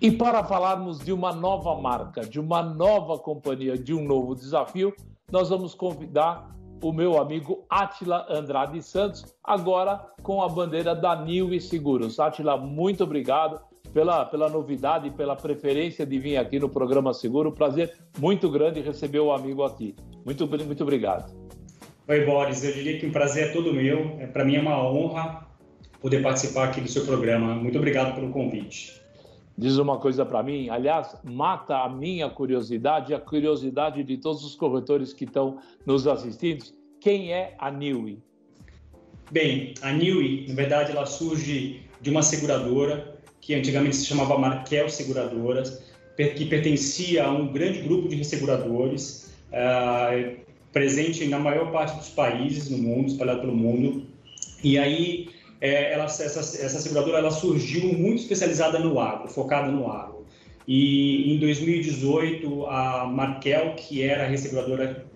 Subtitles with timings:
[0.00, 4.94] E para falarmos de uma nova marca, de uma nova companhia, de um novo desafio,
[5.32, 11.54] nós vamos convidar o meu amigo Atila Andrade Santos, agora com a bandeira da New
[11.54, 12.20] e Seguros.
[12.20, 13.58] Atila, muito obrigado
[13.94, 17.50] pela, pela novidade pela preferência de vir aqui no programa Seguro.
[17.50, 19.96] Prazer muito grande receber o amigo aqui.
[20.26, 21.34] Muito, muito obrigado.
[22.06, 22.62] Oi, Boris.
[22.62, 24.14] Eu diria que o um prazer é todo meu.
[24.20, 25.46] É, Para mim é uma honra
[26.02, 27.54] poder participar aqui do seu programa.
[27.54, 29.05] Muito obrigado pelo convite.
[29.58, 34.44] Diz uma coisa para mim, aliás, mata a minha curiosidade e a curiosidade de todos
[34.44, 36.64] os corretores que estão nos assistindo.
[37.00, 38.18] Quem é a Niui?
[39.30, 44.90] Bem, a Niui, na verdade, ela surge de uma seguradora que antigamente se chamava Markel
[44.90, 45.82] Seguradoras,
[46.16, 50.36] que pertencia a um grande grupo de resseguradores, uh,
[50.72, 54.04] presente na maior parte dos países no mundo, espalhado pelo mundo.
[54.62, 55.28] E aí
[55.60, 60.26] é, ela, essa, essa seguradora ela surgiu muito especializada no agro, focada no agro.
[60.68, 65.06] E em 2018, a Markel, que era a resseguradora,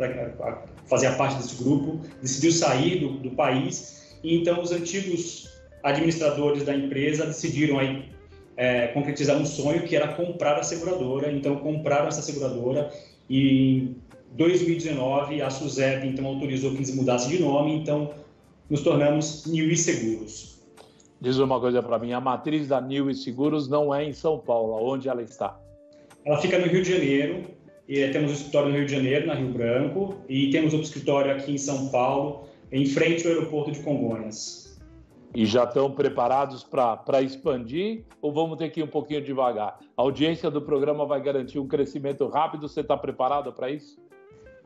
[0.87, 4.17] fazia parte desse grupo, decidiu sair do, do país.
[4.23, 5.51] E então, os antigos
[5.83, 8.05] administradores da empresa decidiram aí,
[8.57, 11.33] é, concretizar um sonho que era comprar a seguradora.
[11.33, 12.91] Então, compraram essa seguradora
[13.29, 17.75] e em 2019 a Suzep então autorizou que eles mudassem de nome.
[17.75, 18.11] Então,
[18.71, 20.61] nos tornamos New Seguros.
[21.21, 24.73] Diz uma coisa para mim, a matriz da New Seguros não é em São Paulo,
[24.81, 25.61] onde ela está?
[26.25, 27.43] Ela fica no Rio de Janeiro,
[27.89, 31.33] e temos um escritório no Rio de Janeiro, na Rio Branco, e temos outro escritório
[31.33, 34.81] aqui em São Paulo, em frente ao aeroporto de Congonhas.
[35.35, 39.79] E já estão preparados para expandir ou vamos ter que ir um pouquinho devagar?
[39.97, 44.01] A audiência do programa vai garantir um crescimento rápido, você está preparado para isso?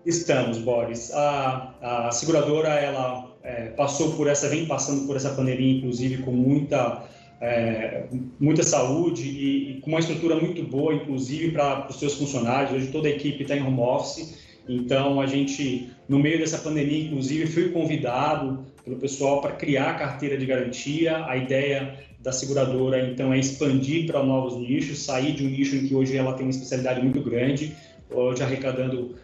[0.05, 1.11] Estamos, Boris.
[1.13, 6.33] A, a seguradora ela é, passou por essa, vem passando por essa pandemia, inclusive com
[6.33, 7.05] muita
[7.41, 8.05] é,
[8.39, 12.73] muita saúde e, e, com uma estrutura muito boa, inclusive para os seus funcionários.
[12.73, 14.39] Hoje toda a equipe está em home office,
[14.69, 19.95] então a gente, no meio dessa pandemia, inclusive, fui convidado pelo pessoal para criar a
[19.95, 21.25] carteira de garantia.
[21.27, 25.87] A ideia da seguradora, então, é expandir para novos nichos, sair de um nicho em
[25.87, 27.77] que hoje ela tem uma especialidade muito grande,
[28.15, 29.15] hoje arrecadando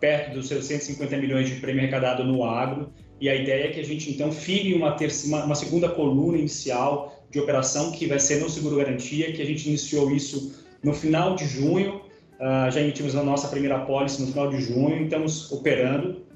[0.00, 2.92] perto dos seus 150 milhões de prêmio arrecadado no agro.
[3.20, 7.24] E a ideia é que a gente, então, file uma, terceira, uma segunda coluna inicial
[7.30, 11.34] de operação, que vai ser no Seguro Garantia, que a gente iniciou isso no final
[11.34, 12.02] de junho.
[12.34, 16.26] Uh, já emitimos a nossa primeira pólice no final de junho, estamos operando.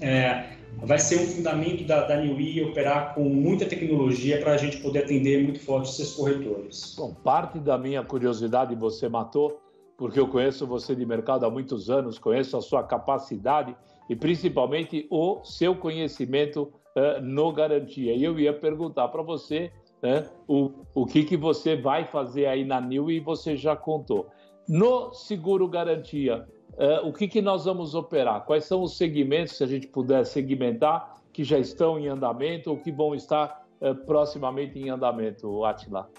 [0.00, 4.78] É, vai ser um fundamento da, da Newey operar com muita tecnologia para a gente
[4.78, 6.94] poder atender muito forte esses corretores.
[6.96, 9.61] Bom, parte da minha curiosidade você matou,
[10.02, 13.76] porque eu conheço você de mercado há muitos anos, conheço a sua capacidade
[14.10, 18.12] e principalmente o seu conhecimento uh, no garantia.
[18.12, 19.70] E eu ia perguntar para você
[20.02, 24.26] né, o, o que, que você vai fazer aí na NIL e você já contou.
[24.68, 28.44] No seguro garantia, uh, o que, que nós vamos operar?
[28.44, 32.76] Quais são os segmentos, se a gente puder segmentar, que já estão em andamento ou
[32.76, 36.10] que vão estar uh, proximamente em andamento, Atila?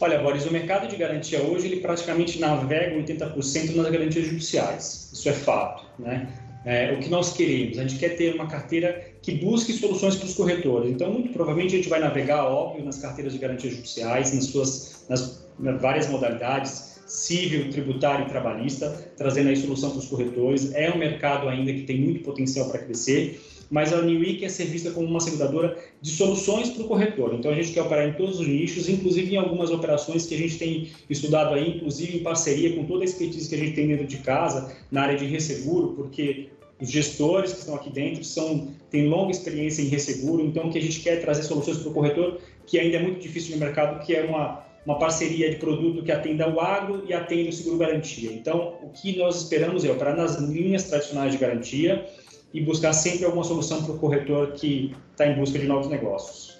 [0.00, 5.10] Olha, Boris, o mercado de garantia hoje ele praticamente navega 80% nas garantias judiciais.
[5.12, 6.28] Isso é fato, né?
[6.64, 7.78] É, o que nós queremos?
[7.78, 10.90] A gente quer ter uma carteira que busque soluções para os corretores.
[10.90, 15.06] Então, muito provavelmente, a gente vai navegar, óbvio, nas carteiras de garantias judiciais, nas suas
[15.08, 20.72] nas, nas várias modalidades, civil, tributário e trabalhista, trazendo aí solução para os corretores.
[20.74, 24.66] É um mercado ainda que tem muito potencial para crescer, mas a New quer ser
[24.66, 27.34] vista como uma seguradora de soluções para o corretor.
[27.34, 30.38] Então, a gente quer operar em todos os nichos, inclusive em algumas operações que a
[30.38, 33.88] gente tem estudado aí, inclusive em parceria com toda a expertise que a gente tem
[33.88, 36.48] dentro de casa, na área de resseguro, porque
[36.80, 40.78] os gestores que estão aqui dentro são, têm longa experiência em resseguro, então o que
[40.78, 43.58] a gente quer é trazer soluções para o corretor, que ainda é muito difícil no
[43.58, 47.52] mercado, que é uma, uma parceria de produto que atenda o agro e atende o
[47.52, 48.32] seguro garantia.
[48.32, 52.06] Então, o que nós esperamos é operar nas linhas tradicionais de garantia
[52.52, 56.58] e buscar sempre alguma solução para o corretor que está em busca de novos negócios.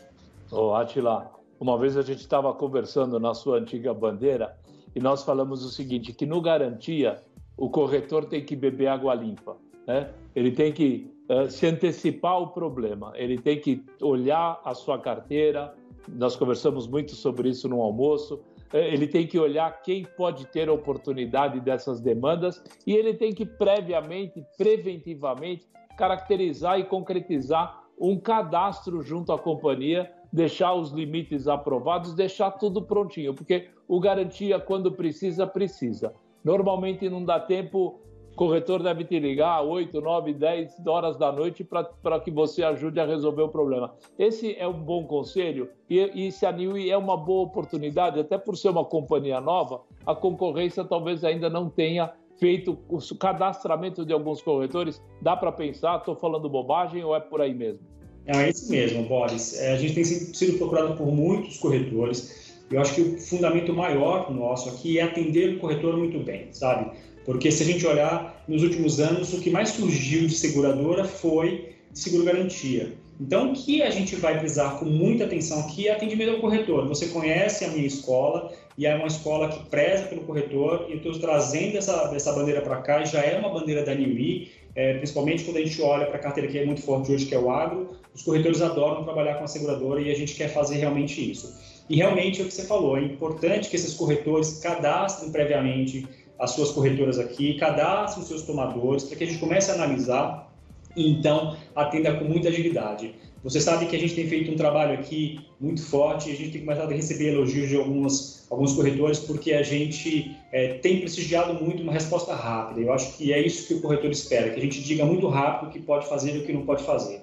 [0.51, 4.57] Ô, oh, Atila, uma vez a gente estava conversando na sua antiga bandeira
[4.95, 7.23] e nós falamos o seguinte, que no garantia
[7.57, 9.57] o corretor tem que beber água limpa.
[9.87, 10.11] Né?
[10.35, 15.75] Ele tem que uh, se antecipar ao problema, ele tem que olhar a sua carteira.
[16.09, 18.43] Nós conversamos muito sobre isso no almoço.
[18.73, 23.33] Uh, ele tem que olhar quem pode ter a oportunidade dessas demandas e ele tem
[23.33, 32.15] que previamente, preventivamente, caracterizar e concretizar um cadastro junto à companhia, deixar os limites aprovados,
[32.15, 36.15] deixar tudo prontinho, porque o garantia, quando precisa, precisa.
[36.43, 38.01] Normalmente não dá tempo
[38.35, 43.07] corretor deve te ligar 8, 9, 10 horas da noite para que você ajude a
[43.07, 43.95] resolver o problema.
[44.19, 48.39] Esse é um bom conselho e, e se a Niui é uma boa oportunidade, até
[48.39, 54.13] por ser uma companhia nova, a concorrência talvez ainda não tenha feito o cadastramento de
[54.13, 55.01] alguns corretores.
[55.21, 57.87] Dá para pensar, estou falando bobagem ou é por aí mesmo?
[58.27, 59.59] É isso mesmo, Boris.
[59.61, 62.51] É, a gente tem sido procurado por muitos corretores.
[62.71, 66.93] Eu acho que o fundamento maior nosso aqui é atender o corretor muito bem, sabe?
[67.25, 71.75] Porque se a gente olhar nos últimos anos, o que mais surgiu de seguradora foi
[71.93, 72.93] seguro garantia.
[73.21, 76.89] Então, o que a gente vai precisar com muita atenção aqui é atendimento ao corretor.
[76.89, 81.13] Você conhece a minha escola e é uma escola que preza pelo corretor e estou
[81.19, 85.59] trazendo essa, essa bandeira para cá, já é uma bandeira da Niui, é, principalmente quando
[85.59, 87.91] a gente olha para a carteira que é muito forte hoje, que é o agro,
[88.15, 91.55] os corretores adoram trabalhar com a seguradora e a gente quer fazer realmente isso.
[91.91, 96.07] E realmente é o que você falou, é importante que esses corretores cadastrem previamente
[96.41, 100.51] as suas corretoras aqui, cadastrem os seus tomadores, para que a gente comece a analisar
[100.97, 103.15] e então atenda com muita agilidade.
[103.45, 106.61] Você sabe que a gente tem feito um trabalho aqui muito forte a gente tem
[106.61, 111.83] começado a receber elogios de alguns, alguns corretores porque a gente é, tem prestigiado muito
[111.83, 112.81] uma resposta rápida.
[112.81, 115.69] Eu acho que é isso que o corretor espera, que a gente diga muito rápido
[115.69, 117.23] o que pode fazer e o que não pode fazer.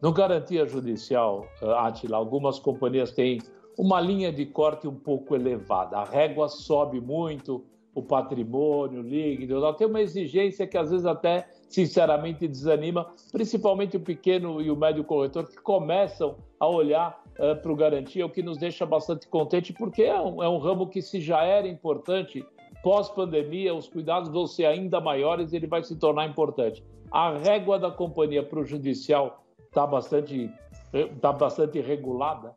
[0.00, 3.40] No garantia judicial, Atila, algumas companhias têm
[3.78, 5.98] uma linha de corte um pouco elevada.
[5.98, 12.48] A régua sobe muito, o patrimônio líquido, tem uma exigência que às vezes até sinceramente
[12.48, 17.76] desanima, principalmente o pequeno e o médio corretor que começam a olhar uh, para o
[17.76, 21.20] garantia, o que nos deixa bastante contente, porque é um, é um ramo que se
[21.20, 22.44] já era importante,
[22.82, 26.84] pós-pandemia os cuidados vão ser ainda maiores e ele vai se tornar importante.
[27.10, 30.50] A régua da companhia para o judicial está bastante,
[31.20, 32.54] tá bastante regulada?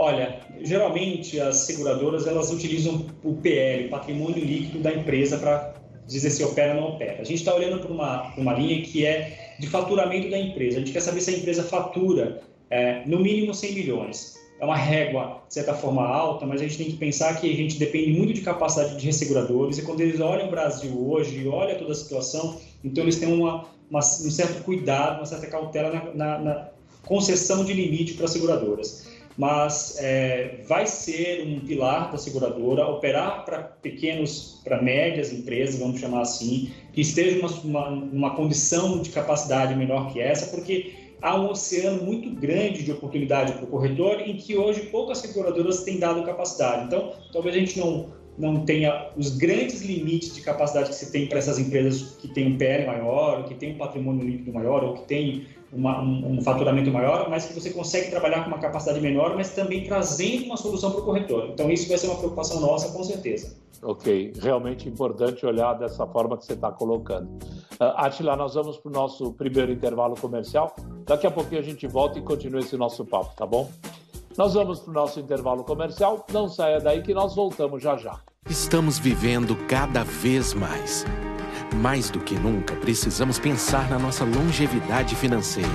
[0.00, 5.74] Olha, geralmente as seguradoras elas utilizam o PL, patrimônio líquido da empresa, para
[6.06, 7.20] dizer se opera ou não opera.
[7.20, 10.76] A gente está olhando para uma, uma linha que é de faturamento da empresa.
[10.76, 12.40] A gente quer saber se a empresa fatura
[12.70, 14.38] é, no mínimo 100 milhões.
[14.60, 17.56] É uma régua, de certa forma, alta, mas a gente tem que pensar que a
[17.56, 21.48] gente depende muito de capacidade de resseguradores e quando eles olham o Brasil hoje e
[21.48, 25.92] olham toda a situação, então eles têm uma, uma, um certo cuidado, uma certa cautela
[25.92, 26.68] na, na, na
[27.04, 33.44] concessão de limite para as seguradoras mas é, vai ser um pilar da seguradora operar
[33.44, 39.76] para pequenos, para médias empresas, vamos chamar assim, que estejam numa, uma condição de capacidade
[39.76, 40.92] menor que essa, porque
[41.22, 45.84] há um oceano muito grande de oportunidade para o corretor em que hoje poucas seguradoras
[45.84, 46.86] têm dado capacidade.
[46.86, 51.26] Então, talvez a gente não não tenha os grandes limites de capacidade que se tem
[51.26, 54.94] para essas empresas que têm um PL maior, que têm um patrimônio líquido maior, ou
[54.94, 59.00] que têm uma, um, um, faturamento maior, mas que você consegue trabalhar com uma capacidade
[59.00, 61.50] menor, mas também trazendo uma solução para o corretor.
[61.52, 63.56] Então, isso vai ser uma preocupação nossa, com certeza.
[63.82, 67.28] Ok, realmente importante olhar dessa forma que você está colocando.
[67.74, 70.74] Uh, Atila, nós vamos para o nosso primeiro intervalo comercial.
[71.06, 73.70] Daqui a pouquinho a gente volta e continua esse nosso papo, tá bom?
[74.36, 76.24] Nós vamos para o nosso intervalo comercial.
[76.32, 78.18] Não saia daí que nós voltamos já já.
[78.48, 81.04] Estamos vivendo cada vez mais
[81.76, 85.68] mais do que nunca, precisamos pensar na nossa longevidade financeira.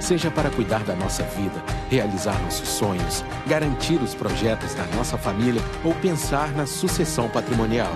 [0.00, 5.62] Seja para cuidar da nossa vida, realizar nossos sonhos, garantir os projetos da nossa família
[5.84, 7.92] ou pensar na sucessão patrimonial.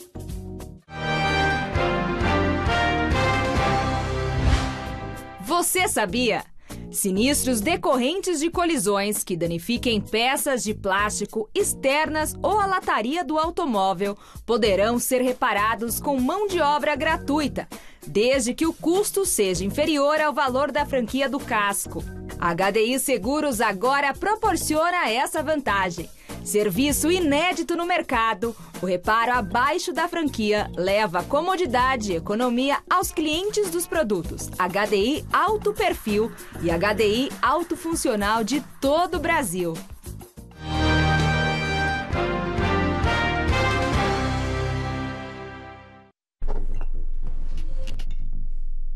[5.39, 6.50] Você sabia?
[6.91, 14.17] Sinistros decorrentes de colisões que danifiquem peças de plástico externas ou a lataria do automóvel
[14.45, 17.65] poderão ser reparados com mão de obra gratuita,
[18.05, 22.03] desde que o custo seja inferior ao valor da franquia do casco.
[22.37, 26.09] A HDI Seguros agora proporciona essa vantagem.
[26.43, 33.69] Serviço inédito no mercado, o reparo abaixo da franquia leva comodidade e economia aos clientes
[33.69, 36.31] dos produtos HDI Alto Perfil
[36.61, 39.73] e HDI Alto Funcional de todo o Brasil.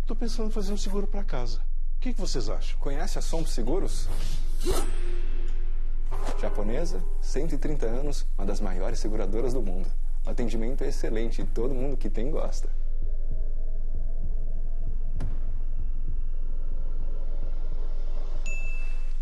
[0.07, 1.59] Tô pensando em fazer um seguro para casa.
[1.97, 2.77] O que, que vocês acham?
[2.79, 4.07] Conhece a Sompo Seguros?
[6.39, 9.87] Japonesa, 130 anos, uma das maiores seguradoras do mundo.
[10.25, 12.69] O atendimento é excelente e todo mundo que tem gosta.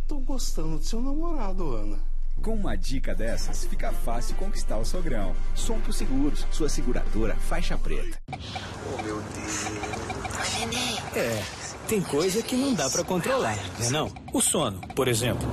[0.07, 1.99] Tô gostando de seu namorado, Ana.
[2.41, 5.35] Com uma dica dessas, fica fácil conquistar o sogrão.
[5.55, 8.17] Sompo Seguros, sua seguradora faixa preta.
[8.29, 9.65] Oh, meu Deus.
[11.15, 11.43] É,
[11.87, 14.11] tem coisa que não dá para controlar, né não?
[14.33, 15.47] O sono, por exemplo.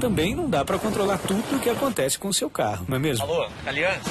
[0.00, 2.98] Também não dá para controlar tudo o que acontece com o seu carro, não é
[2.98, 3.24] mesmo?
[3.24, 4.10] Alô, Aliança?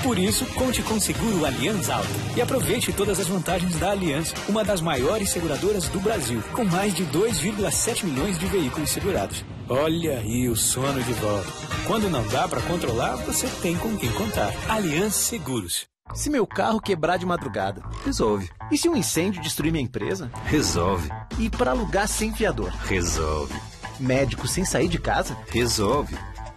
[0.00, 4.34] Por isso, conte com o seguro Aliança Auto e aproveite todas as vantagens da Aliança,
[4.48, 9.44] uma das maiores seguradoras do Brasil, com mais de 2,7 milhões de veículos segurados.
[9.68, 11.50] Olha aí o sono de volta.
[11.86, 14.52] Quando não dá para controlar, você tem com quem contar.
[14.68, 15.86] Aliança Seguros.
[16.14, 18.50] Se meu carro quebrar de madrugada, resolve.
[18.70, 20.30] E se um incêndio destruir minha empresa?
[20.44, 21.08] Resolve.
[21.38, 22.70] E para alugar sem fiador?
[22.84, 23.54] Resolve.
[23.98, 25.36] Médico sem sair de casa?
[25.50, 26.16] Resolve.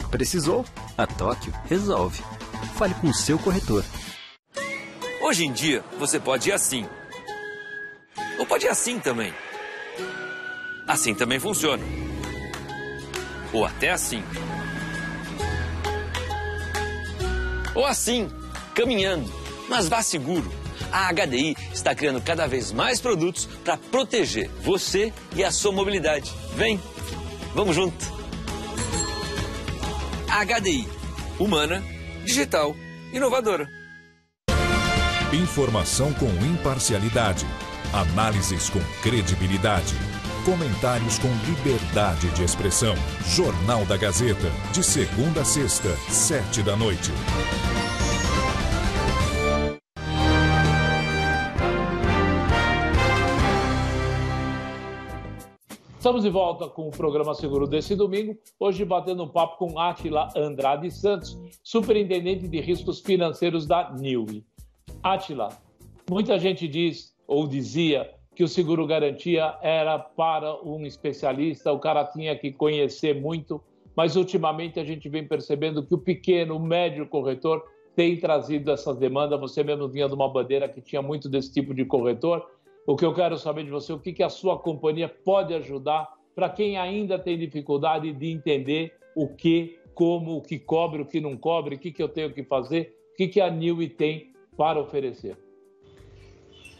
[0.10, 0.66] Precisou?
[0.98, 2.24] A Tóquio resolve.
[2.76, 3.84] Fale com o seu corretor.
[5.22, 6.86] Hoje em dia, você pode ir assim.
[8.40, 9.34] Ou pode ir assim também.
[10.88, 11.84] Assim também funciona.
[13.52, 14.24] Ou até assim.
[17.76, 18.30] Ou assim,
[18.74, 19.32] caminhando.
[19.68, 20.52] Mas vá seguro.
[20.92, 26.32] A HDI está criando cada vez mais produtos para proteger você e a sua mobilidade.
[26.56, 26.80] Vem,
[27.58, 28.06] vamos junto.
[30.30, 30.88] HDI,
[31.40, 31.84] humana,
[32.24, 32.76] digital,
[33.12, 33.68] inovadora.
[35.34, 37.48] Informação com imparcialidade.
[37.92, 39.96] Análises com credibilidade.
[40.46, 42.96] Comentários com liberdade de expressão.
[43.26, 47.12] Jornal da Gazeta, de segunda a sexta, sete da noite.
[56.08, 60.30] Estamos de volta com o programa Seguro desse domingo, hoje batendo um papo com Atila
[60.38, 64.42] Andrade Santos, superintendente de riscos financeiros da NIUE.
[65.04, 65.50] Atila,
[66.10, 72.06] muita gente diz ou dizia que o seguro garantia era para um especialista, o cara
[72.06, 73.62] tinha que conhecer muito,
[73.94, 77.62] mas ultimamente a gente vem percebendo que o pequeno, o médio corretor
[77.98, 79.38] tem trazido essa demanda.
[79.38, 82.48] Você mesmo vinha de uma bandeira que tinha muito desse tipo de corretor
[82.88, 86.08] o que eu quero saber de você, o que, que a sua companhia pode ajudar
[86.34, 91.20] para quem ainda tem dificuldade de entender o que, como, o que cobre, o que
[91.20, 94.32] não cobre, o que, que eu tenho que fazer, o que, que a NIUE tem
[94.56, 95.36] para oferecer.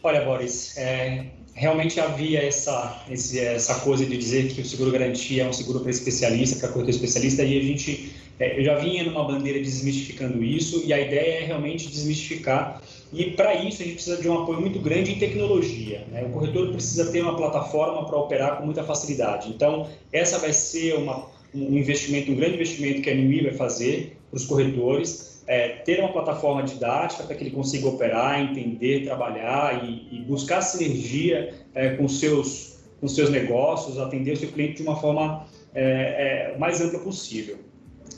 [0.02, 5.48] Olha, Boris, é, realmente havia essa, essa coisa de dizer que o seguro garantia é
[5.48, 9.24] um seguro para especialista, para corretor especialista, e a gente, é, eu já vinha numa
[9.24, 12.80] bandeira desmistificando isso, e a ideia é realmente desmistificar
[13.12, 16.04] e para isso a gente precisa de um apoio muito grande em tecnologia.
[16.10, 16.24] Né?
[16.24, 19.48] O corretor precisa ter uma plataforma para operar com muita facilidade.
[19.48, 24.16] Então, essa vai ser uma, um investimento, um grande investimento que a NUI vai fazer
[24.30, 29.82] para os corretores, é, ter uma plataforma didática para que ele consiga operar, entender, trabalhar
[29.82, 34.82] e, e buscar sinergia é, com seus com seus negócios, atender o seu cliente de
[34.82, 37.56] uma forma é, é mais ampla possível.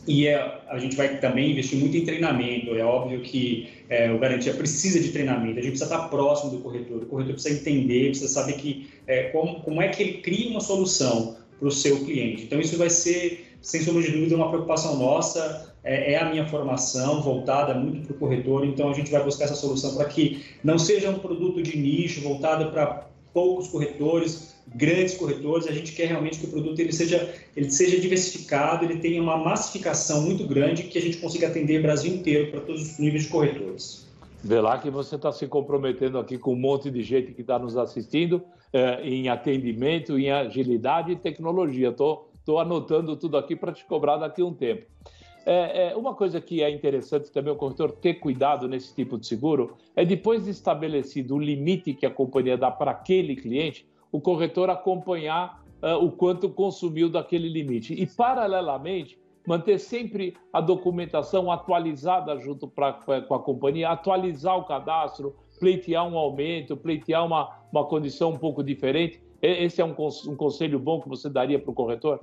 [0.06, 2.74] E é, a gente vai também investir muito em treinamento.
[2.74, 5.58] É óbvio que é, o garantia precisa de treinamento.
[5.58, 7.02] A gente precisa estar próximo do corretor.
[7.02, 10.60] O corretor precisa entender, precisa saber que, é, como, como é que ele cria uma
[10.60, 12.44] solução para o seu cliente.
[12.44, 15.74] Então, isso vai ser, sem sombra de dúvida, uma preocupação nossa.
[15.84, 18.64] É, é a minha formação voltada muito para o corretor.
[18.64, 22.20] Então, a gente vai buscar essa solução para que não seja um produto de nicho
[22.22, 27.34] voltado para poucos corretores, grandes corretores, a gente quer realmente que o produto ele seja,
[27.56, 31.82] ele seja diversificado, ele tenha uma massificação muito grande, que a gente consiga atender o
[31.82, 34.08] Brasil inteiro para todos os níveis de corretores.
[34.42, 37.58] Vê lá que você está se comprometendo aqui com um monte de gente que está
[37.58, 41.88] nos assistindo eh, em atendimento, em agilidade e tecnologia.
[41.90, 44.86] Estou anotando tudo aqui para te cobrar daqui a um tempo.
[45.44, 49.26] É, é, uma coisa que é interessante também o corretor ter cuidado nesse tipo de
[49.26, 54.20] seguro é depois de estabelecido o limite que a companhia dá para aquele cliente, o
[54.20, 57.94] corretor acompanhar uh, o quanto consumiu daquele limite.
[57.94, 65.34] E, paralelamente, manter sempre a documentação atualizada junto pra, com a companhia, atualizar o cadastro,
[65.58, 69.22] pleitear um aumento, pleitear uma, uma condição um pouco diferente.
[69.42, 69.94] Esse é um,
[70.28, 72.20] um conselho bom que você daria para o corretor?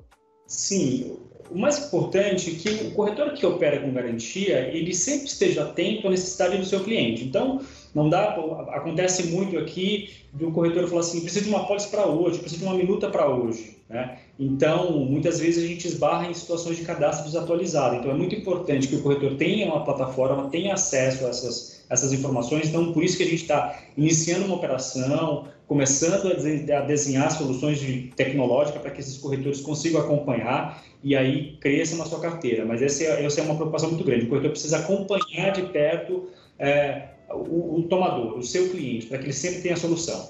[0.48, 1.18] Sim,
[1.51, 6.08] o mais importante é que o corretor que opera com garantia, ele sempre esteja atento
[6.08, 7.24] à necessidade do seu cliente.
[7.24, 7.62] Então,
[7.94, 8.36] não dá,
[8.72, 12.68] acontece muito aqui do corretor falar assim, precisa de uma pólice para hoje, precisa de
[12.68, 13.77] uma minuta para hoje.
[13.89, 14.20] Né?
[14.38, 17.96] Então, muitas vezes a gente esbarra em situações de cadastro desatualizado.
[17.96, 22.12] Então, é muito importante que o corretor tenha uma plataforma, tenha acesso a essas, essas
[22.12, 22.68] informações.
[22.68, 28.04] Então, por isso que a gente está iniciando uma operação, começando a desenhar soluções de
[28.16, 32.66] tecnológica para que esses corretores consigam acompanhar e aí cresça na sua carteira.
[32.66, 34.26] Mas essa é, essa é uma preocupação muito grande.
[34.26, 39.26] O corretor precisa acompanhar de perto é, o, o, tomador, o seu cliente, para que
[39.26, 40.30] ele sempre tenha a solução.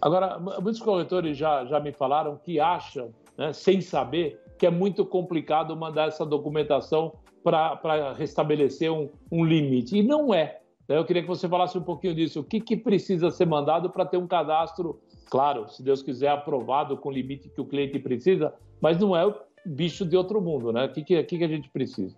[0.00, 5.06] Agora, muitos corretores já, já me falaram que acham, né, sem saber, que é muito
[5.06, 7.12] complicado mandar essa documentação
[7.44, 9.96] para restabelecer um, um limite.
[9.96, 10.58] E não é.
[10.92, 10.98] Né?
[10.98, 12.40] Eu queria que você falasse um pouquinho disso.
[12.40, 16.98] O que, que precisa ser mandado para ter um cadastro, claro, se Deus quiser, aprovado
[16.98, 19.34] com o limite que o cliente precisa, mas não é o
[19.64, 20.84] bicho de outro mundo, né?
[20.84, 22.14] O que, que, que a gente precisa?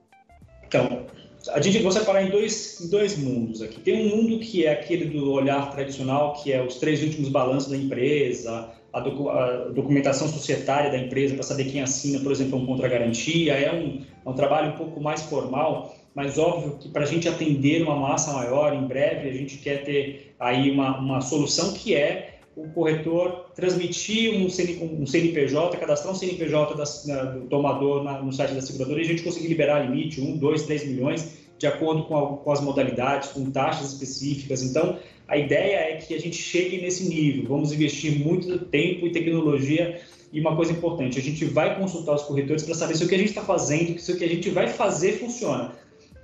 [0.66, 1.06] Então,
[1.52, 3.80] a gente vai separar em dois, em dois mundos aqui.
[3.80, 7.70] Tem um mundo que é aquele do olhar tradicional, que é os três últimos balanços
[7.70, 12.58] da empresa, a, docu a documentação societária da empresa para saber quem assina, por exemplo,
[12.58, 13.52] um contra-garantia.
[13.52, 17.28] É um, é um trabalho um pouco mais formal, mas óbvio que para a gente
[17.28, 21.94] atender uma massa maior, em breve, a gente quer ter aí uma, uma solução que
[21.94, 28.22] é o corretor transmitir um, CN, um CNPJ, cadastrar um CNPJ da, do tomador na,
[28.22, 31.66] no site da seguradora e a gente conseguir liberar limite, 1, 2, 3 milhões, de
[31.66, 34.62] acordo com, a, com, as modalidades, com taxas específicas.
[34.62, 37.48] Então, a ideia é que a gente chegue nesse nível.
[37.48, 40.00] Vamos investir muito tempo e tecnologia.
[40.32, 43.14] E uma coisa importante, a gente vai consultar os corretores para saber se o que
[43.14, 45.72] a gente está fazendo, se o que a gente vai fazer funciona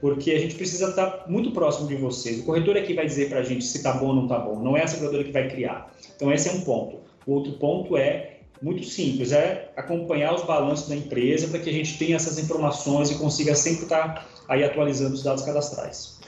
[0.00, 2.40] porque a gente precisa estar muito próximo de vocês.
[2.40, 4.38] O corretor é que vai dizer para a gente se está bom ou não está
[4.38, 5.92] bom, não é a seguradora que vai criar.
[6.16, 6.98] Então, esse é um ponto.
[7.26, 11.72] O outro ponto é muito simples, é acompanhar os balanços da empresa para que a
[11.72, 16.20] gente tenha essas informações e consiga sempre estar aí atualizando os dados cadastrais.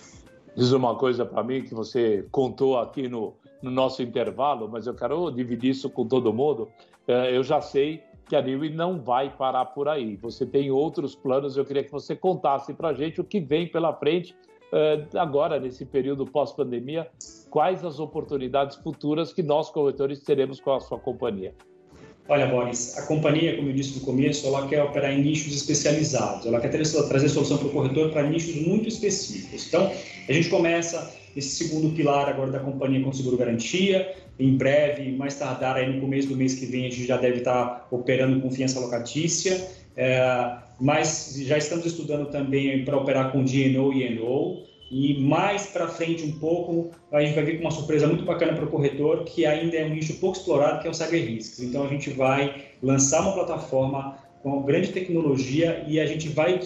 [0.56, 4.94] Diz uma coisa para mim que você contou aqui no, no nosso intervalo, mas eu
[4.94, 6.68] quero dividir isso com todo mundo.
[7.06, 10.16] É, eu já sei que a Niwi não vai parar por aí.
[10.16, 13.68] Você tem outros planos, eu queria que você contasse para a gente o que vem
[13.68, 14.34] pela frente
[14.72, 17.06] uh, agora, nesse período pós-pandemia,
[17.50, 21.54] quais as oportunidades futuras que nós, corretores, teremos com a sua companhia.
[22.28, 26.46] Olha, Boris, a companhia, como eu disse no começo, ela quer operar em nichos especializados,
[26.46, 29.66] ela quer trazer solução para o corretor para nichos muito específicos.
[29.66, 29.92] Então,
[30.28, 35.34] a gente começa esse segundo pilar agora da companhia com seguro garantia, em breve, mais
[35.34, 38.78] tardar aí no começo do mês que vem, a gente já deve estar operando confiança
[38.78, 45.68] locatícia, é, mas já estamos estudando também para operar com DNO e NO, e mais
[45.68, 48.68] para frente um pouco, a gente vai vir com uma surpresa muito bacana para o
[48.68, 51.60] corretor, que ainda é um nicho pouco explorado, que é o Cyber Risks.
[51.60, 56.60] Então, a gente vai lançar uma plataforma com grande tecnologia e a gente vai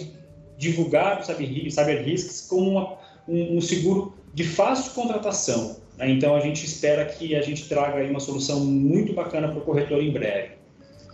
[0.57, 2.97] divulgar o Cyber Risks como uma,
[3.29, 5.77] um, um seguro de fácil contratação.
[5.97, 6.11] Né?
[6.11, 9.61] Então, a gente espera que a gente traga aí uma solução muito bacana para o
[9.61, 10.57] corretor em breve.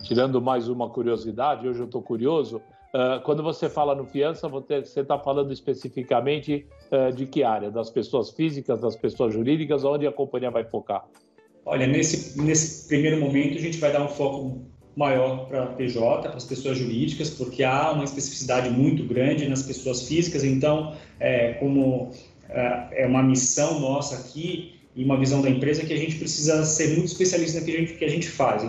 [0.02, 2.60] Tirando mais uma curiosidade, hoje eu estou curioso,
[2.94, 7.70] uh, quando você fala no fiança, você está falando especificamente uh, de que área?
[7.70, 11.04] Das pessoas físicas, das pessoas jurídicas, onde a companhia vai focar?
[11.66, 14.62] Olha, nesse, nesse primeiro momento, a gente vai dar um foco
[14.96, 19.62] maior para a PJ, para as pessoas jurídicas, porque há uma especificidade muito grande nas
[19.62, 20.44] pessoas físicas.
[20.44, 22.12] Então, é, como
[22.48, 26.64] é, é uma missão nossa aqui e uma visão da empresa que a gente precisa
[26.64, 28.62] ser muito especialista no que a gente, que a gente faz.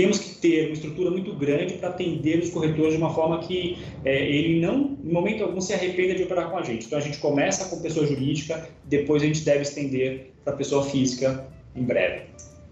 [0.00, 3.38] Tem, temos que ter uma estrutura muito grande para atender os corretores de uma forma
[3.40, 6.86] que é, ele não, em momento algum, se arrependa de operar com a gente.
[6.86, 11.46] Então, a gente começa com pessoa jurídica, depois a gente deve estender para pessoa física
[11.76, 12.22] em breve.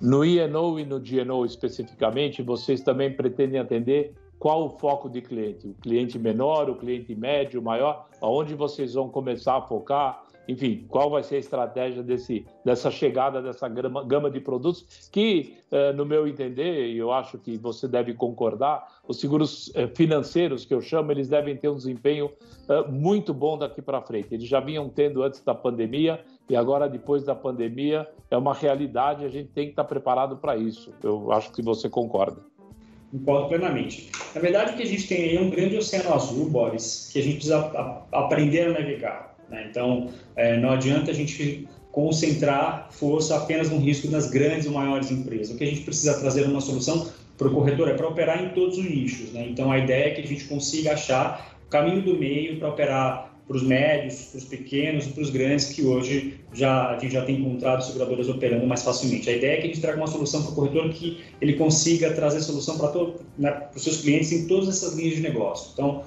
[0.01, 5.67] No INO e no GNO especificamente, vocês também pretendem atender qual o foco de cliente?
[5.67, 8.09] O cliente menor, o cliente médio, maior?
[8.23, 10.25] Aonde vocês vão começar a focar?
[10.48, 15.58] Enfim, qual vai ser a estratégia desse, dessa chegada dessa gama, gama de produtos que,
[15.70, 20.64] eh, no meu entender, e eu acho que você deve concordar, os seguros eh, financeiros,
[20.64, 22.30] que eu chamo, eles devem ter um desempenho
[22.66, 24.32] eh, muito bom daqui para frente.
[24.32, 29.26] Eles já vinham tendo antes da pandemia e agora, depois da pandemia, é uma realidade,
[29.26, 30.94] a gente tem que estar preparado para isso.
[31.02, 32.40] Eu acho que você concorda.
[33.11, 34.11] Concordo plenamente.
[34.34, 37.18] Na verdade, o que a gente tem aí é um grande oceano azul, Boris, que
[37.18, 37.58] a gente precisa
[38.12, 39.38] aprender a navegar.
[39.50, 39.66] Né?
[39.70, 45.11] Então, é, não adianta a gente concentrar força apenas no risco das grandes ou maiores
[45.11, 45.54] empresas.
[45.54, 48.50] O que a gente precisa trazer uma solução para o corretor é para operar em
[48.50, 49.32] todos os nichos.
[49.32, 49.46] Né?
[49.48, 53.28] Então, a ideia é que a gente consiga achar o caminho do meio para operar
[53.48, 57.14] para os médios, para os pequenos e para os grandes, que hoje já, a gente
[57.14, 59.30] já tem encontrado seguradoras operando mais facilmente.
[59.30, 62.12] A ideia é que a gente traga uma solução para o corretor que ele consiga
[62.12, 65.70] trazer solução para, todo, né, para os seus clientes em todas essas linhas de negócio.
[65.72, 66.02] Então,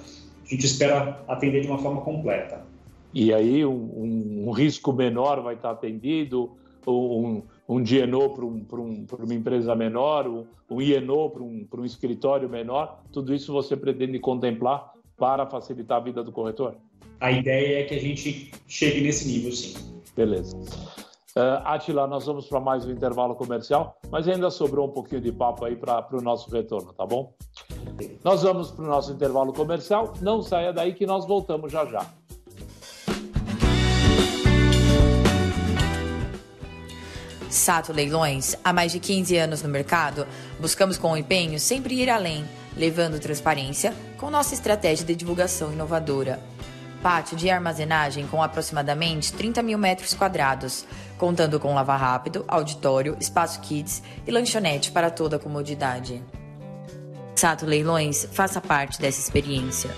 [0.45, 2.62] a gente espera atender de uma forma completa.
[3.13, 6.52] E aí, um, um, um risco menor vai estar atendido,
[6.88, 11.86] um, um DNO para, um, um, uma empresa menor, um, um INO para um, um
[11.86, 16.76] escritório menor, tudo isso você pretende contemplar para facilitar a vida do corretor?
[17.21, 19.76] a ideia é que a gente chegue nesse nível, sim.
[20.15, 20.58] Beleza.
[21.38, 25.32] Uh, Atila, nós vamos para mais um intervalo comercial, mas ainda sobrou um pouquinho de
[25.32, 27.34] papo aí para o nosso retorno, tá bom?
[28.24, 32.06] Nós vamos para o nosso intervalo comercial, não saia daí que nós voltamos já já.
[37.52, 40.26] Sato Leilões, há mais de 15 anos no mercado,
[40.60, 42.44] buscamos com empenho sempre ir além,
[42.76, 46.40] levando transparência com nossa estratégia de divulgação inovadora
[47.02, 50.86] pátio de armazenagem com aproximadamente 30 mil metros quadrados,
[51.18, 56.22] contando com lava rápido, auditório, espaço kids e lanchonete para toda a comodidade.
[57.36, 59.90] Sato Leilões faça parte dessa experiência.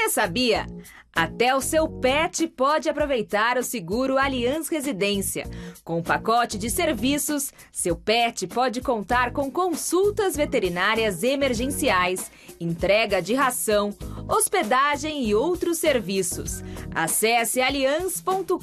[0.00, 0.66] Você sabia?
[1.14, 5.44] Até o seu pet pode aproveitar o seguro Allianz Residência.
[5.84, 13.34] Com o pacote de serviços, seu pet pode contar com consultas veterinárias emergenciais, entrega de
[13.34, 13.94] ração,
[14.26, 16.64] hospedagem e outros serviços.
[16.94, 18.56] Acesse alianz.com.br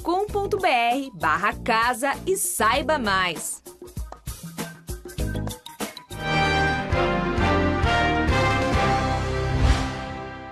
[1.14, 3.62] barra casa e saiba mais.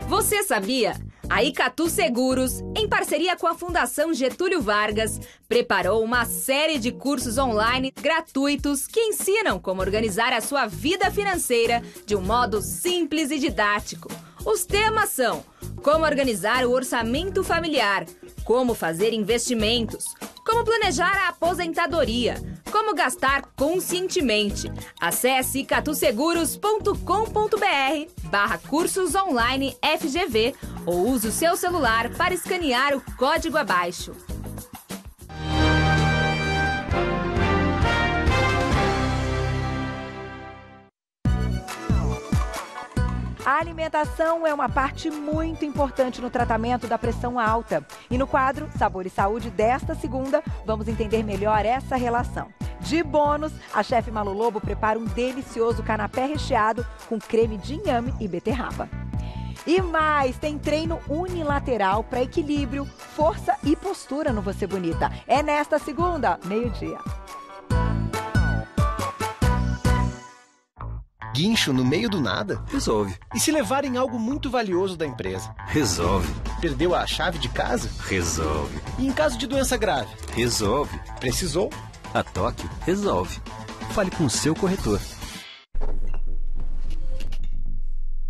[0.09, 0.95] Você sabia?
[1.29, 7.37] A Icatu Seguros, em parceria com a Fundação Getúlio Vargas, preparou uma série de cursos
[7.37, 13.39] online gratuitos que ensinam como organizar a sua vida financeira de um modo simples e
[13.41, 14.09] didático.
[14.45, 15.45] Os temas são:
[15.83, 18.07] como organizar o orçamento familiar,
[18.47, 20.15] como fazer investimentos,
[20.47, 22.37] como planejar a aposentadoria,
[22.71, 24.71] como gastar conscientemente.
[25.01, 30.55] Acesse catuseguros.com.br barra cursos online FGV
[30.87, 34.15] ou use o seu celular para escanear o código abaixo.
[43.57, 47.83] A alimentação é uma parte muito importante no tratamento da pressão alta.
[48.11, 52.49] E no quadro Sabor e Saúde desta segunda, vamos entender melhor essa relação.
[52.81, 58.13] De bônus, a chefe Malu Lobo prepara um delicioso canapé recheado com creme de inhame
[58.21, 58.91] e beterraba.
[59.67, 65.11] E mais, tem treino unilateral para equilíbrio, força e postura no Você Bonita.
[65.27, 66.99] É nesta segunda, meio-dia.
[71.37, 72.65] Guincho no meio do nada?
[72.73, 73.15] Resolve.
[73.35, 75.55] E se levarem algo muito valioso da empresa?
[75.67, 76.33] Resolve.
[76.63, 77.91] Perdeu a chave de casa?
[78.09, 78.81] Resolve.
[78.99, 80.09] E em caso de doença grave?
[80.33, 80.99] Resolve.
[81.21, 81.69] Precisou?
[82.15, 83.39] A Tóquio resolve.
[83.93, 84.99] Fale com o seu corretor.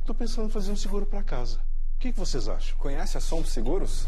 [0.04, 1.60] Tô pensando em fazer um seguro para casa.
[1.94, 2.76] O que, que vocês acham?
[2.76, 4.04] Conhece a Somos Seguros?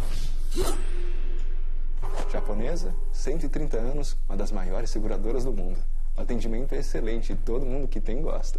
[2.32, 5.78] Japonesa, 130 anos, uma das maiores seguradoras do mundo.
[6.16, 8.58] O atendimento é excelente e todo mundo que tem gosta.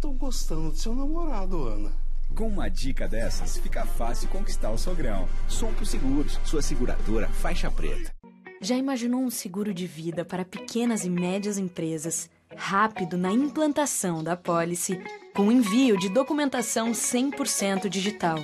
[0.00, 1.90] Tô gostando do seu namorado, Ana.
[2.32, 5.28] Com uma dica dessas, fica fácil conquistar o sogrão.
[5.48, 8.12] Sompo Seguros, sua seguradora faixa preta.
[8.60, 14.36] Já imaginou um seguro de vida para pequenas e médias empresas, rápido na implantação da
[14.36, 15.00] pólice,
[15.34, 18.38] com envio de documentação 100% digital,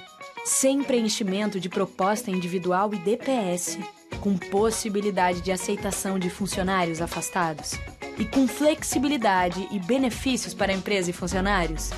[0.45, 3.79] sem preenchimento de proposta individual e DPS,
[4.21, 7.79] com possibilidade de aceitação de funcionários afastados
[8.19, 11.91] e com flexibilidade e benefícios para empresa e funcionários?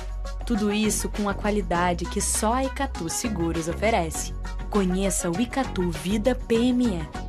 [0.45, 4.33] Tudo isso com a qualidade que só a Icatu Seguros oferece.
[4.69, 7.26] Conheça o Icatu Vida PME.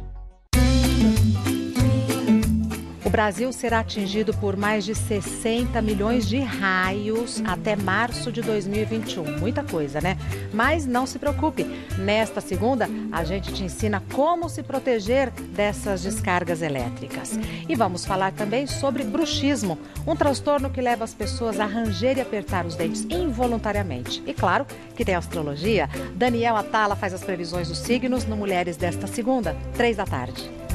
[3.08, 9.38] O Brasil será atingido por mais de 60 milhões de raios até março de 2021.
[9.38, 10.18] Muita coisa, né?
[10.52, 11.64] Mas não se preocupe.
[11.96, 17.38] Nesta segunda, a gente te ensina como se proteger dessas descargas elétricas.
[17.66, 22.20] E vamos falar também sobre bruxismo, um transtorno que leva as pessoas a ranger e
[22.20, 24.22] apertar os dentes involuntariamente.
[24.26, 25.88] E claro que tem astrologia.
[26.14, 30.67] Daniel Atala faz as previsões dos signos no Mulheres desta segunda, três da tarde.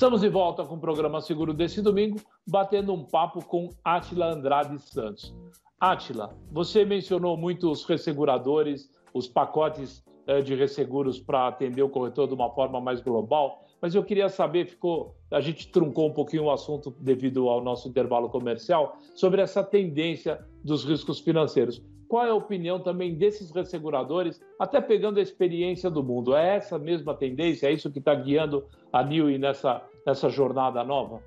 [0.00, 4.78] Estamos de volta com o programa Seguro desse domingo, batendo um papo com Átila Andrade
[4.78, 5.36] Santos.
[5.78, 12.26] Átila, você mencionou muito os resseguradores, os pacotes eh, de resseguros para atender o corretor
[12.26, 16.44] de uma forma mais global, mas eu queria saber, ficou, a gente truncou um pouquinho
[16.44, 21.82] o assunto devido ao nosso intervalo comercial, sobre essa tendência dos riscos financeiros.
[22.08, 26.34] Qual é a opinião também desses resseguradores, até pegando a experiência do mundo?
[26.34, 27.68] É essa mesma tendência?
[27.68, 31.22] É isso que está guiando a Newey nessa, nessa jornada nova?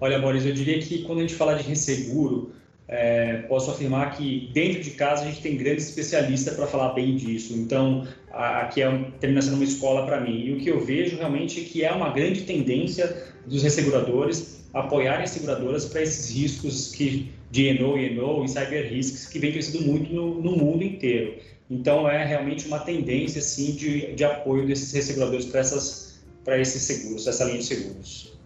[0.00, 2.50] Olha, Boris, eu diria que quando a gente fala de resseguro,
[2.94, 7.16] é, posso afirmar que dentro de casa a gente tem grandes especialistas para falar bem
[7.16, 7.54] disso.
[7.54, 10.44] Então, aqui é um, termina sendo uma escola para mim.
[10.44, 15.24] E o que eu vejo realmente é que é uma grande tendência dos resseguradores apoiarem
[15.24, 19.52] as seguradoras para esses riscos que, de ENO e ENO e cyber risks que vem
[19.52, 21.36] crescendo muito no, no mundo inteiro.
[21.70, 27.44] Então, é realmente uma tendência, sim, de, de apoio desses resseguradores para esses seguros, essa
[27.44, 28.38] linha de seguros.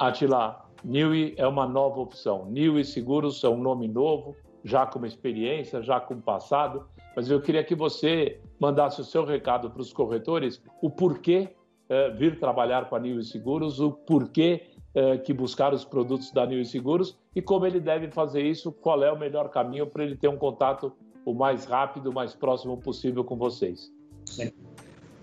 [0.00, 2.46] Atila, Niue é uma nova opção.
[2.46, 6.86] Niue Seguros é um nome novo, já com uma experiência, já com passado,
[7.16, 11.48] mas eu queria que você mandasse o seu recado para os corretores, o porquê
[11.88, 16.46] eh, vir trabalhar com a Niue Seguros, o porquê eh, que buscar os produtos da
[16.46, 20.16] Niue Seguros e como ele deve fazer isso, qual é o melhor caminho para ele
[20.16, 20.92] ter um contato
[21.24, 23.92] o mais rápido, o mais próximo possível com vocês.
[24.24, 24.52] Sim.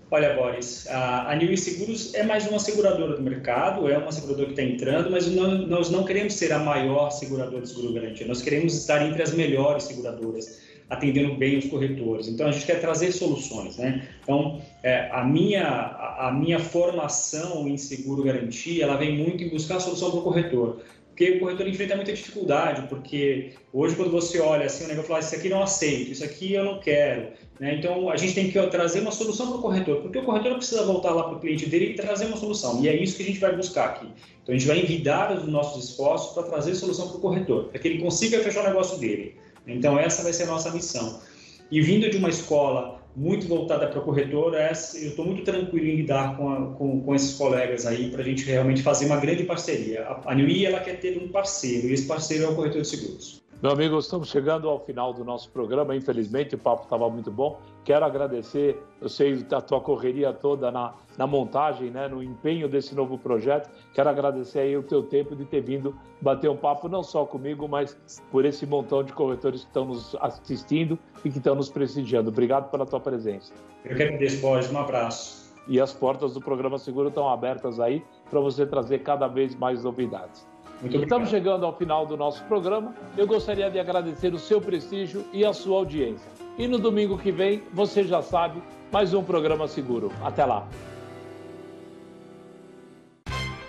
[0.08, 4.52] Olha, Boris, a, New Seguros é mais uma seguradora do mercado, é uma seguradora que
[4.52, 8.40] está entrando, mas não, nós não queremos ser a maior seguradora de seguro garantia, nós
[8.40, 12.28] queremos estar entre as melhores seguradoras, atendendo bem os corretores.
[12.28, 14.06] Então, a gente quer trazer soluções, né?
[14.22, 19.78] Então, é, a, minha, a minha formação em seguro garantia, ela vem muito em buscar
[19.78, 20.82] a solução para o corretor
[21.16, 25.20] porque o corretor enfrenta muita dificuldade, porque hoje quando você olha assim, o negócio fala,
[25.20, 27.74] isso aqui não aceito, isso aqui eu não quero, né?
[27.74, 30.84] Então a gente tem que trazer uma solução para o corretor, porque o corretor precisa
[30.84, 33.26] voltar lá para o cliente dele e trazer uma solução, e é isso que a
[33.26, 34.06] gente vai buscar aqui.
[34.42, 37.78] Então a gente vai envidar os nossos esforços para trazer solução para o corretor, para
[37.78, 39.36] que ele consiga fechar o negócio dele.
[39.66, 41.22] Então essa vai ser a nossa missão.
[41.70, 45.96] E vindo de uma escola muito voltada para o corretor, eu estou muito tranquilo em
[45.96, 49.44] lidar com, a, com, com esses colegas aí para a gente realmente fazer uma grande
[49.44, 50.02] parceria.
[50.02, 52.88] A, a Nui, ela quer ter um parceiro, e esse parceiro é o corretor de
[52.88, 53.45] seguros.
[53.66, 55.96] Meu amigo, estamos chegando ao final do nosso programa.
[55.96, 57.58] Infelizmente, o papo estava muito bom.
[57.84, 62.94] Quero agradecer, eu sei da tua correria toda na, na montagem, né, no empenho desse
[62.94, 63.68] novo projeto.
[63.92, 67.66] Quero agradecer aí o teu tempo de ter vindo bater um papo não só comigo,
[67.66, 67.98] mas
[68.30, 72.28] por esse montão de corretores que estão nos assistindo e que estão nos prestigiando.
[72.28, 73.52] Obrigado pela tua presença.
[73.84, 74.70] Eu que agradeço, Borges.
[74.70, 75.52] Um abraço.
[75.66, 79.82] E as portas do programa Seguro estão abertas aí para você trazer cada vez mais
[79.82, 80.46] novidades.
[80.84, 82.94] Estamos chegando ao final do nosso programa.
[83.16, 86.30] Eu gostaria de agradecer o seu prestígio e a sua audiência.
[86.58, 88.62] E no domingo que vem, você já sabe,
[88.92, 90.12] mais um programa seguro.
[90.22, 90.68] Até lá.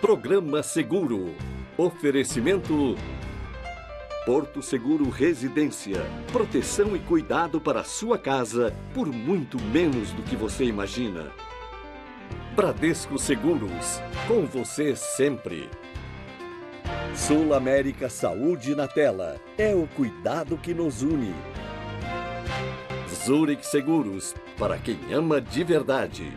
[0.02, 1.34] Programa Seguro.
[1.78, 2.96] Oferecimento
[4.26, 6.06] Porto Seguro Residência.
[6.32, 11.32] Proteção e cuidado para a sua casa por muito menos do que você imagina.
[12.56, 14.02] Bradesco Seguros.
[14.28, 15.70] Com você sempre.
[17.18, 19.42] Sul América Saúde na tela.
[19.58, 21.34] É o cuidado que nos une.
[23.26, 26.32] Zurich Seguros, para quem ama de verdade.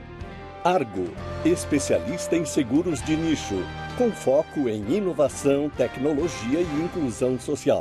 [0.64, 1.06] Argo,
[1.44, 3.62] especialista em seguros de nicho,
[3.96, 7.78] com foco em inovação, tecnologia e inclusão social.